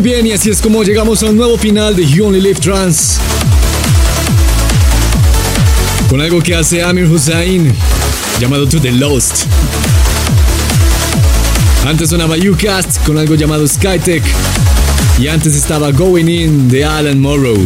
[0.00, 2.60] Muy bien, y así es como llegamos a un nuevo final de You Only Live
[2.60, 3.18] Trans.
[6.08, 7.70] Con algo que hace Amir Hussain,
[8.40, 9.44] llamado To The Lost.
[11.86, 14.22] Antes sonaba UCast con algo llamado Skytech.
[15.18, 17.58] Y antes estaba Going In de Alan Morrow.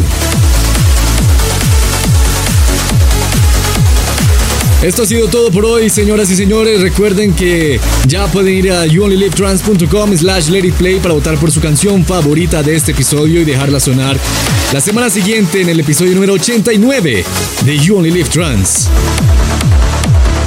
[4.85, 6.82] Esto ha sido todo por hoy, señoras y señores.
[6.82, 12.62] Recuerden que ya pueden ir a youonlylivetrans.com slash play para votar por su canción favorita
[12.62, 14.19] de este episodio y dejarla sonar
[14.74, 17.24] la semana siguiente en el episodio número 89
[17.65, 18.90] de You Only Live Trans.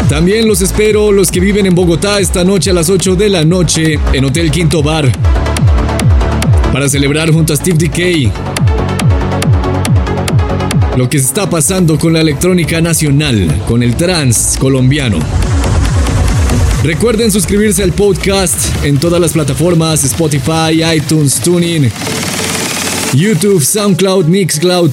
[0.07, 3.43] También los espero los que viven en Bogotá esta noche a las 8 de la
[3.43, 5.11] noche en Hotel Quinto Bar
[6.71, 8.31] para celebrar junto a Steve Decay
[10.97, 15.19] lo que está pasando con la electrónica nacional, con el trans colombiano.
[16.83, 21.91] Recuerden suscribirse al podcast en todas las plataformas Spotify, iTunes, Tuning,
[23.13, 24.91] YouTube, SoundCloud, Mixcloud,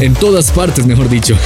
[0.00, 1.36] en todas partes, mejor dicho.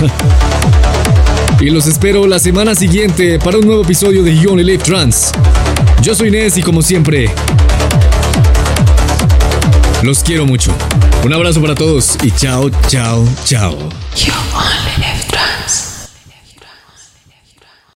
[1.60, 5.32] y los espero la semana siguiente para un nuevo episodio de You Only Live Trans.
[6.00, 7.28] Yo soy Inés y como siempre,
[10.02, 10.72] los quiero mucho.
[11.24, 13.78] Un abrazo para todos y chao, chao, chao.